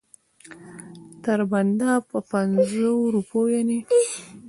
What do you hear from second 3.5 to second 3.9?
یعنې.